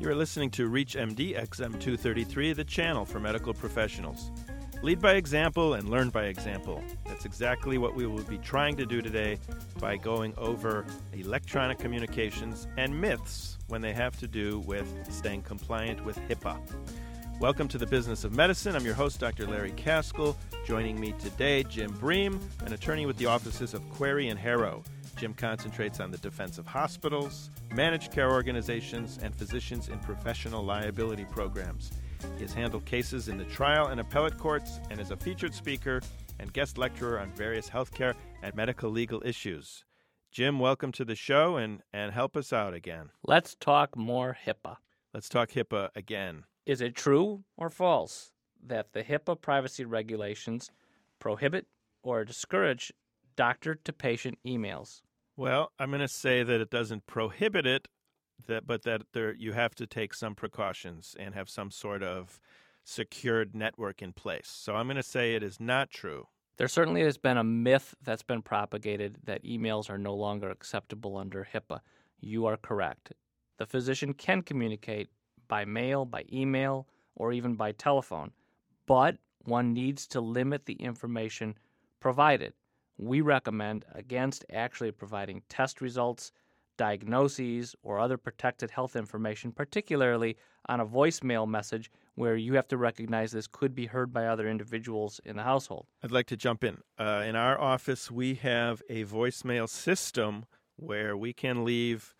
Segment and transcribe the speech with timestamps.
[0.00, 4.30] You are listening to ReachMD XM233, the channel for medical professionals.
[4.80, 6.84] Lead by example and learn by example.
[7.04, 9.40] That's exactly what we will be trying to do today
[9.80, 16.04] by going over electronic communications and myths when they have to do with staying compliant
[16.04, 16.60] with HIPAA.
[17.40, 18.76] Welcome to the Business of Medicine.
[18.76, 19.48] I'm your host, Dr.
[19.48, 20.36] Larry Kaskel.
[20.64, 24.84] Joining me today, Jim Bream, an attorney with the offices of Querrey and Harrow.
[25.18, 31.24] Jim concentrates on the defense of hospitals, managed care organizations, and physicians in professional liability
[31.24, 31.90] programs.
[32.36, 36.00] He has handled cases in the trial and appellate courts and is a featured speaker
[36.38, 38.14] and guest lecturer on various healthcare
[38.44, 39.84] and medical legal issues.
[40.30, 43.10] Jim, welcome to the show and, and help us out again.
[43.26, 44.76] Let's talk more HIPAA.
[45.12, 46.44] Let's talk HIPAA again.
[46.64, 48.30] Is it true or false
[48.64, 50.70] that the HIPAA privacy regulations
[51.18, 51.66] prohibit
[52.04, 52.92] or discourage
[53.34, 55.00] doctor to patient emails?
[55.38, 57.86] Well, I'm going to say that it doesn't prohibit it,
[58.48, 62.40] that but that there you have to take some precautions and have some sort of
[62.82, 64.48] secured network in place.
[64.48, 66.26] So I'm going to say it is not true.
[66.56, 71.16] There certainly has been a myth that's been propagated that emails are no longer acceptable
[71.16, 71.82] under HIPAA.
[72.18, 73.12] You are correct.
[73.58, 75.08] The physician can communicate
[75.46, 78.32] by mail, by email, or even by telephone,
[78.86, 81.56] but one needs to limit the information
[82.00, 82.54] provided
[82.98, 86.32] we recommend against actually providing test results,
[86.76, 90.36] diagnoses, or other protected health information, particularly
[90.68, 94.48] on a voicemail message where you have to recognize this could be heard by other
[94.48, 95.86] individuals in the household.
[96.02, 96.78] I'd like to jump in.
[96.98, 102.14] Uh, in our office, we have a voicemail system where we can leave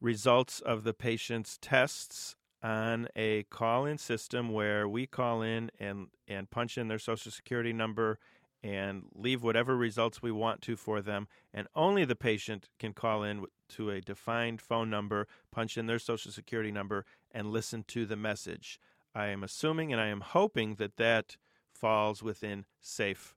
[0.00, 6.08] results of the patient's tests on a call in system where we call in and,
[6.28, 8.18] and punch in their social security number
[8.62, 11.26] and leave whatever results we want to for them.
[11.52, 15.98] And only the patient can call in to a defined phone number, punch in their
[15.98, 18.78] social security number, and listen to the message.
[19.14, 21.36] I am assuming and I am hoping that that
[21.72, 23.34] falls within safe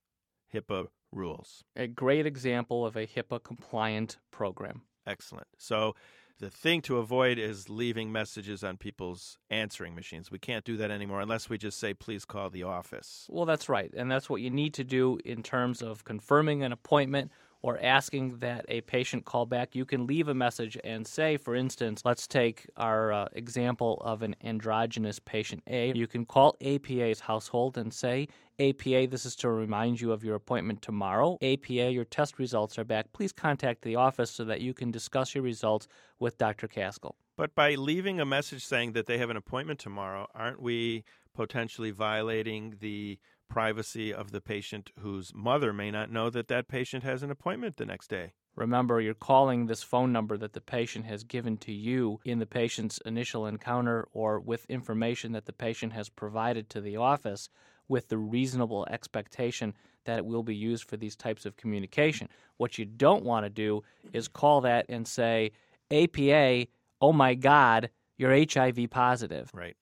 [0.54, 1.64] HIPAA rules.
[1.76, 4.84] A great example of a HIPAA compliant program.
[5.08, 5.48] Excellent.
[5.58, 5.96] So,
[6.40, 10.30] the thing to avoid is leaving messages on people's answering machines.
[10.30, 13.28] We can't do that anymore unless we just say, please call the office.
[13.30, 13.94] Well, that's right.
[13.96, 17.32] And that's what you need to do in terms of confirming an appointment
[17.66, 21.56] or asking that a patient call back, you can leave a message and say, for
[21.56, 25.92] instance, let's take our uh, example of an androgynous patient A.
[25.96, 28.28] You can call APA's household and say,
[28.60, 31.40] APA, this is to remind you of your appointment tomorrow.
[31.42, 33.12] APA, your test results are back.
[33.14, 35.88] Please contact the office so that you can discuss your results
[36.20, 36.68] with Dr.
[36.68, 37.14] Kaskel.
[37.36, 41.04] But by leaving a message saying that they have an appointment tomorrow, aren't we
[41.34, 43.20] potentially violating the
[43.50, 47.78] privacy of the patient whose mother may not know that that patient has an appointment
[47.78, 48.34] the next day.
[48.56, 52.46] Remember, you're calling this phone number that the patient has given to you in the
[52.46, 57.50] patient's initial encounter or with information that the patient has provided to the office
[57.88, 59.74] with the reasonable expectation
[60.06, 62.30] that it will be used for these types of communication.
[62.58, 63.84] What you don't want to do
[64.14, 65.52] is call that and say,
[65.92, 66.68] APA,
[67.02, 69.50] oh my God, you're HIV positive.
[69.54, 69.76] Right.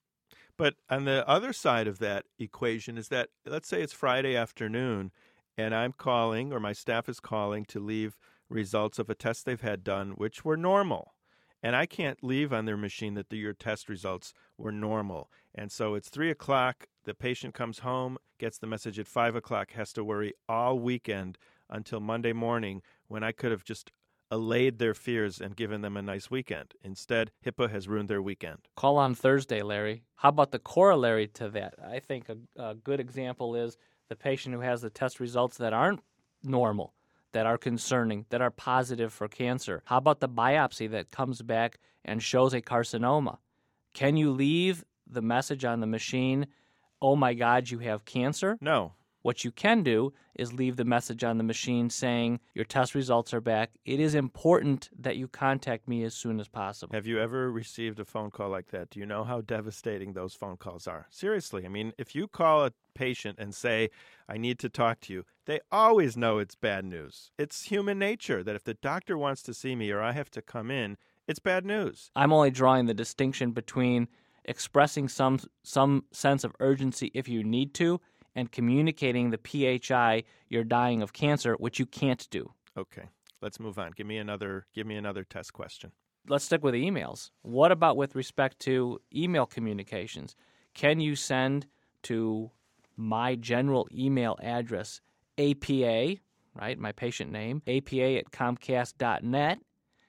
[0.63, 5.11] But on the other side of that equation is that let's say it's Friday afternoon
[5.57, 8.15] and I'm calling or my staff is calling to leave
[8.47, 11.15] results of a test they've had done which were normal.
[11.61, 15.29] And I can't leave on their machine that the, your test results were normal.
[15.53, 19.73] And so it's three o'clock, the patient comes home, gets the message at five o'clock,
[19.73, 21.37] has to worry all weekend
[21.69, 23.91] until Monday morning when I could have just
[24.33, 26.73] allayed their fears and given them a nice weekend.
[26.83, 28.57] Instead, HIPAA has ruined their weekend.
[28.75, 30.03] Call on Thursday, Larry.
[30.15, 31.75] How about the corollary to that?
[31.85, 33.77] I think a, a good example is
[34.09, 36.01] the patient who has the test results that aren't
[36.43, 36.93] normal,
[37.33, 39.83] that are concerning, that are positive for cancer.
[39.85, 43.37] How about the biopsy that comes back and shows a carcinoma?
[43.93, 46.47] Can you leave the message on the machine,
[47.01, 48.57] oh my God, you have cancer?
[48.59, 52.93] No, what you can do is leave the message on the machine saying, Your test
[52.93, 53.71] results are back.
[53.85, 56.93] It is important that you contact me as soon as possible.
[56.93, 58.89] Have you ever received a phone call like that?
[58.89, 61.07] Do you know how devastating those phone calls are?
[61.09, 63.89] Seriously, I mean, if you call a patient and say,
[64.27, 67.31] I need to talk to you, they always know it's bad news.
[67.37, 70.41] It's human nature that if the doctor wants to see me or I have to
[70.41, 72.11] come in, it's bad news.
[72.15, 74.09] I'm only drawing the distinction between
[74.45, 78.01] expressing some some sense of urgency if you need to
[78.35, 82.51] and communicating the PHI you're dying of cancer, which you can't do.
[82.77, 83.09] Okay.
[83.41, 83.91] Let's move on.
[83.95, 85.91] Give me another give me another test question.
[86.27, 87.31] Let's stick with emails.
[87.41, 90.35] What about with respect to email communications?
[90.73, 91.67] Can you send
[92.03, 92.51] to
[92.95, 95.01] my general email address
[95.37, 96.15] APA,
[96.55, 99.59] right, my patient name, APA at Comcast.net?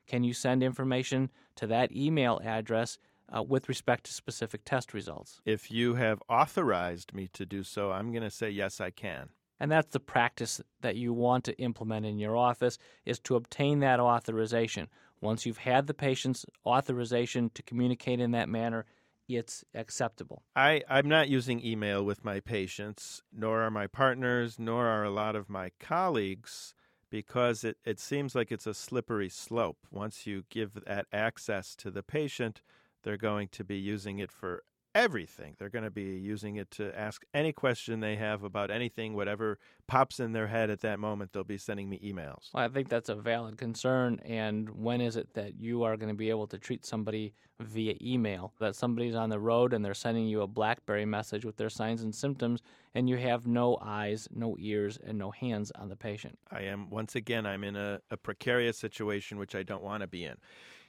[0.07, 2.99] Can you send information to that email address
[3.35, 5.41] uh, with respect to specific test results.
[5.45, 9.31] If you have authorized me to do so, I'm going to say yes, I can.
[9.61, 13.81] And that's the practice that you want to implement in your office is to obtain
[13.81, 14.89] that authorization.
[15.21, 18.85] Once you've had the patient's authorization to communicate in that manner,
[19.29, 20.43] it's acceptable.
[20.55, 25.11] I, I'm not using email with my patients, nor are my partners, nor are a
[25.11, 26.75] lot of my colleagues,
[27.09, 29.79] because it, it seems like it's a slippery slope.
[29.91, 32.61] Once you give that access to the patient,
[33.05, 34.65] they're going to be using it for
[34.95, 35.57] everything.
[35.59, 39.59] They're going to be using it to ask any question they have about anything, whatever
[39.89, 42.51] pops in their head at that moment, they'll be sending me emails.
[42.55, 44.21] Well, I think that's a valid concern.
[44.25, 47.95] And when is it that you are going to be able to treat somebody via
[48.01, 48.53] email?
[48.61, 52.03] That somebody's on the road and they're sending you a Blackberry message with their signs
[52.03, 52.63] and symptoms,
[52.95, 56.39] and you have no eyes, no ears, and no hands on the patient.
[56.53, 60.07] I am, once again, I'm in a, a precarious situation which I don't want to
[60.07, 60.37] be in.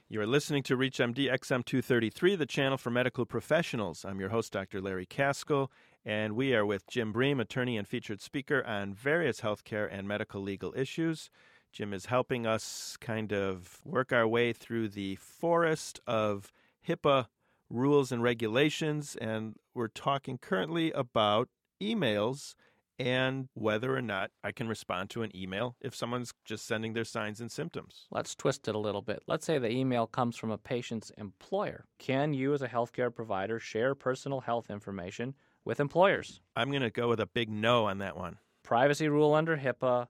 [0.08, 4.04] You are listening to ReachMD XM233, the channel for medical professionals.
[4.04, 4.80] I'm your host, Dr.
[4.80, 5.66] Larry Kaskel,
[6.04, 10.40] and we are with Jim Bream, attorney and featured speaker on various healthcare and medical
[10.40, 11.28] legal issues.
[11.72, 16.52] Jim is helping us kind of work our way through the forest of
[16.86, 17.26] HIPAA
[17.68, 21.48] rules and regulations, and we're talking currently about
[21.82, 22.54] emails
[22.98, 27.04] and whether or not I can respond to an email if someone's just sending their
[27.04, 28.06] signs and symptoms.
[28.10, 29.22] Let's twist it a little bit.
[29.26, 31.84] Let's say the email comes from a patient's employer.
[31.98, 35.34] Can you, as a healthcare provider, share personal health information
[35.64, 36.40] with employers?
[36.54, 38.38] I'm going to go with a big no on that one.
[38.62, 40.08] Privacy rule under HIPAA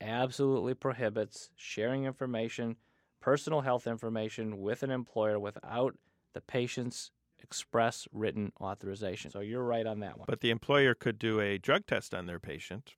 [0.00, 2.76] absolutely prohibits sharing information,
[3.20, 5.94] personal health information, with an employer without
[6.34, 7.10] the patient's
[7.42, 9.30] express written authorization.
[9.30, 10.26] So you're right on that one.
[10.28, 12.94] But the employer could do a drug test on their patient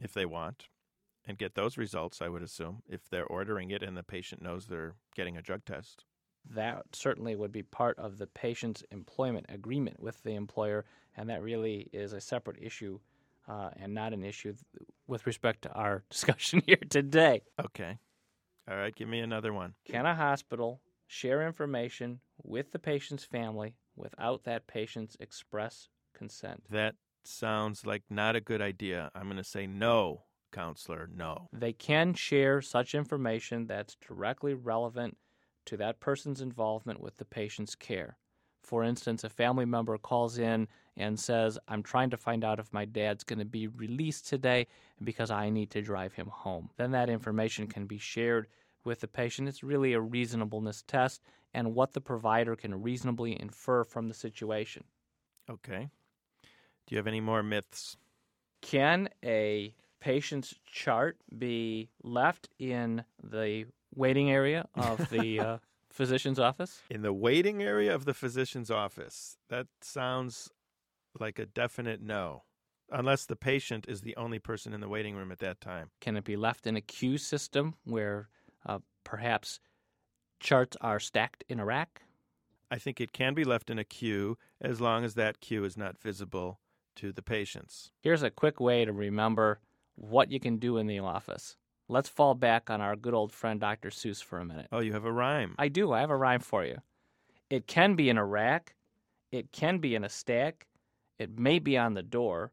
[0.00, 0.68] if they want
[1.26, 4.66] and get those results, I would assume, if they're ordering it and the patient knows
[4.66, 6.04] they're getting a drug test.
[6.50, 10.86] That certainly would be part of the patient's employment agreement with the employer,
[11.16, 12.98] and that really is a separate issue
[13.46, 17.42] uh, and not an issue th- with respect to our discussion here today.
[17.62, 17.98] Okay.
[18.70, 19.74] All right, give me another one.
[19.86, 26.62] Can a hospital share information with the patient's family without that patient's express consent.
[26.70, 26.94] That
[27.24, 29.10] sounds like not a good idea.
[29.14, 31.48] I'm going to say no, counselor, no.
[31.52, 35.16] They can share such information that's directly relevant
[35.66, 38.18] to that person's involvement with the patient's care.
[38.62, 42.72] For instance, a family member calls in and says, I'm trying to find out if
[42.72, 44.66] my dad's going to be released today
[45.02, 46.68] because I need to drive him home.
[46.76, 48.48] Then that information can be shared
[48.88, 49.48] with the patient.
[49.48, 54.84] It's really a reasonableness test and what the provider can reasonably infer from the situation.
[55.48, 55.90] Okay.
[56.42, 57.98] Do you have any more myths?
[58.62, 65.58] Can a patient's chart be left in the waiting area of the uh,
[65.90, 66.80] physician's office?
[66.90, 69.36] In the waiting area of the physician's office.
[69.50, 70.48] That sounds
[71.20, 72.44] like a definite no.
[72.90, 75.90] Unless the patient is the only person in the waiting room at that time.
[76.00, 78.30] Can it be left in a queue system where
[78.66, 79.60] uh, perhaps
[80.40, 82.02] charts are stacked in a rack?
[82.70, 85.76] I think it can be left in a queue as long as that queue is
[85.76, 86.60] not visible
[86.96, 87.92] to the patients.
[88.02, 89.60] Here's a quick way to remember
[89.94, 91.56] what you can do in the office.
[91.88, 93.88] Let's fall back on our good old friend Dr.
[93.88, 94.68] Seuss for a minute.
[94.70, 95.54] Oh, you have a rhyme.
[95.58, 95.92] I do.
[95.92, 96.78] I have a rhyme for you.
[97.48, 98.74] It can be in a rack,
[99.32, 100.66] it can be in a stack,
[101.18, 102.52] it may be on the door,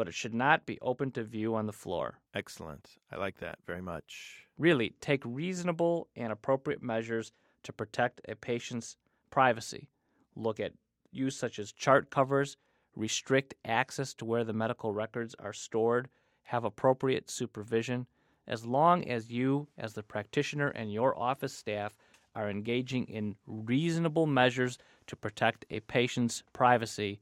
[0.00, 2.18] but it should not be open to view on the floor.
[2.34, 2.96] Excellent.
[3.12, 4.46] I like that very much.
[4.56, 7.32] Really, take reasonable and appropriate measures
[7.64, 8.96] to protect a patient's
[9.28, 9.90] privacy.
[10.34, 10.72] Look at
[11.12, 12.56] use such as chart covers,
[12.96, 16.08] restrict access to where the medical records are stored,
[16.44, 18.06] have appropriate supervision.
[18.48, 21.94] As long as you, as the practitioner, and your office staff
[22.34, 24.78] are engaging in reasonable measures
[25.08, 27.20] to protect a patient's privacy,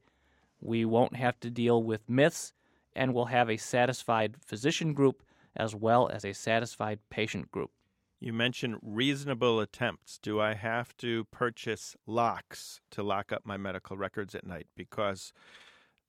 [0.61, 2.53] we won't have to deal with myths
[2.95, 5.23] and will have a satisfied physician group
[5.55, 7.71] as well as a satisfied patient group.
[8.19, 10.17] You mentioned reasonable attempts.
[10.17, 14.67] Do I have to purchase locks to lock up my medical records at night?
[14.75, 15.31] Because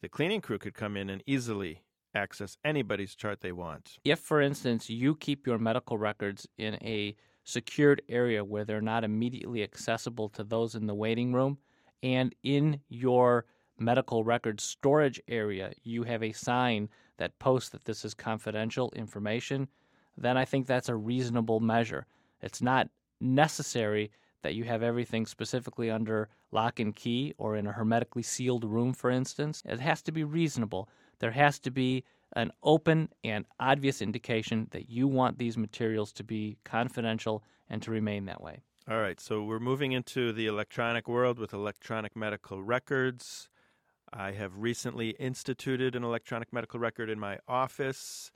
[0.03, 1.83] the cleaning crew could come in and easily
[2.15, 3.99] access anybody's chart they want.
[4.05, 9.05] If, for instance, you keep your medical records in a secured area where they're not
[9.05, 11.59] immediately accessible to those in the waiting room,
[12.03, 13.45] and in your
[13.81, 19.69] medical records storage area you have a sign that posts that this is confidential information,
[20.17, 22.07] then I think that's a reasonable measure.
[22.41, 22.89] It's not
[23.21, 24.11] necessary
[24.43, 28.93] that you have everything specifically under lock and key or in a hermetically sealed room,
[28.93, 29.63] for instance.
[29.67, 30.89] It has to be reasonable.
[31.19, 36.25] There has to be an open and obvious indication that you want these materials to
[36.25, 38.61] be confidential and to remain that way.
[38.89, 43.49] All right, so we're moving into the electronic world with electronic medical records.
[44.12, 48.31] I have recently instituted an electronic medical record in my office,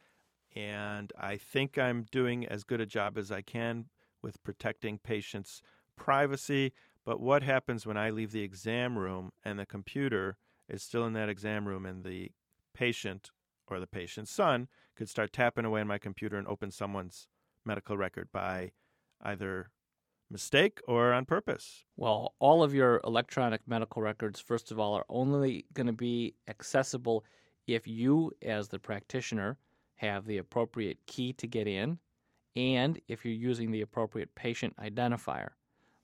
[0.55, 3.87] and I think I'm doing as good a job as I can
[4.23, 5.63] with protecting patients'
[5.97, 6.73] privacy.
[7.05, 10.37] But what happens when I leave the exam room and the computer
[10.69, 12.31] is still in that exam room and the
[12.73, 13.31] patient
[13.67, 17.27] or the patient's son could start tapping away on my computer and open someone's
[17.65, 18.73] medical record by
[19.21, 19.71] either
[20.35, 21.85] mistake or on purpose?
[21.97, 26.35] Well, all of your electronic medical records, first of all, are only going to be
[26.49, 27.25] accessible
[27.69, 29.57] if you, as the practitioner,
[29.95, 31.99] have the appropriate key to get in
[32.57, 35.51] and if you're using the appropriate patient identifier.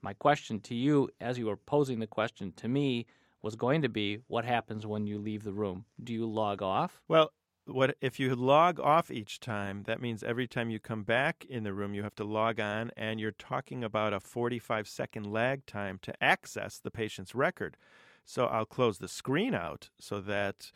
[0.00, 3.06] My question to you, as you were posing the question to me,
[3.42, 5.84] was going to be what happens when you leave the room?
[6.04, 7.02] Do you log off?
[7.08, 7.32] Well,
[7.70, 11.62] what if you log off each time that means every time you come back in
[11.62, 15.64] the room you have to log on and you're talking about a 45 second lag
[15.66, 17.76] time to access the patient's record.
[18.24, 20.72] So i'll close the screen out so that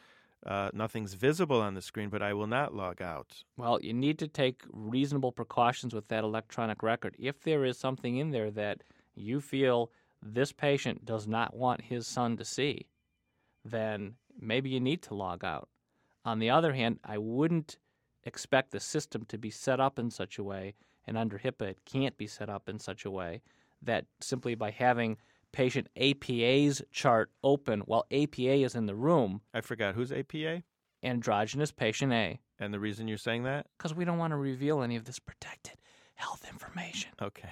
[0.46, 3.42] uh, nothing's visible on the screen but i will not log out.
[3.56, 7.16] Well you need to take reasonable precautions with that electronic record.
[7.18, 8.82] If there is something in there that
[9.14, 9.90] you feel
[10.22, 12.86] this patient does not want his son to see
[13.64, 15.68] then maybe you need to log out
[16.24, 17.78] on the other hand, I wouldn't
[18.24, 20.74] expect the system to be set up in such a way,
[21.06, 23.42] and under HIPAA, it can't be set up in such a way
[23.82, 25.18] that simply by having
[25.52, 29.40] patient APA's chart open while APA is in the room.
[29.52, 30.62] I forgot who's APA?
[31.02, 32.40] Androgynous patient A.
[32.58, 33.66] And the reason you're saying that?
[33.76, 35.74] Because we don't want to reveal any of this protected
[36.14, 37.10] health information.
[37.20, 37.50] Okay.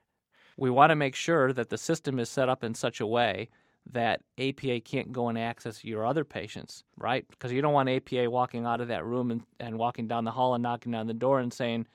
[0.56, 3.48] we want to make sure that the system is set up in such a way
[3.92, 7.24] that APA can't go and access your other patients, right?
[7.28, 10.30] Because you don't want APA walking out of that room and, and walking down the
[10.30, 11.86] hall and knocking on the door and saying,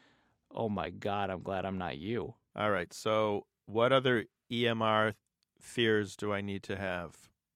[0.54, 2.34] oh my God, I'm glad I'm not you.
[2.56, 2.92] All right.
[2.94, 5.14] So, what other EMR
[5.60, 7.16] fears do I need to have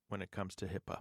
[0.10, 1.00] when it comes to HIPAA?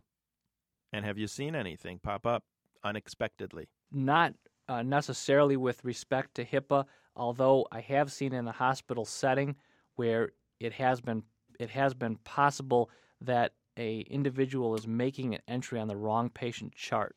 [0.93, 2.45] And have you seen anything pop up
[2.85, 3.69] unexpectedly?
[3.93, 4.35] Not
[4.69, 6.85] uh, necessarily with respect to HIPAA,
[7.17, 9.57] although I have seen in a hospital setting
[9.97, 10.31] where
[10.61, 11.23] it has been
[11.59, 12.89] it has been possible
[13.21, 17.15] that a individual is making an entry on the wrong patient chart.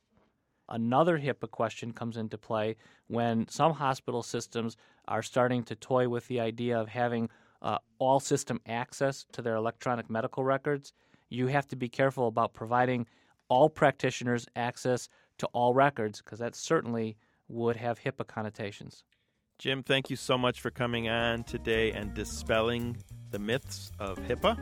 [0.70, 2.77] Another HIPAA question comes into play
[3.08, 4.77] when some hospital systems
[5.08, 7.29] are starting to toy with the idea of having
[7.62, 10.93] uh, all system access to their electronic medical records.
[11.29, 13.05] You have to be careful about providing
[13.50, 17.17] all practitioners access to all records because that certainly
[17.50, 19.03] would have HIPAA connotations.
[19.60, 22.98] Jim, thank you so much for coming on today and dispelling
[23.29, 24.58] the myths of HIPAA.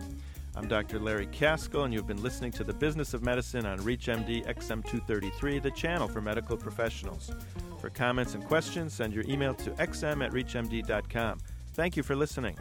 [0.56, 1.00] I'm Dr.
[1.00, 5.72] Larry Kaskel, and you've been listening to The Business of Medicine on ReachMD XM233, the
[5.72, 7.32] channel for medical professionals.
[7.79, 11.39] For comments and questions, send your email to xm at reachmd.com.
[11.74, 12.58] Thank you for listening.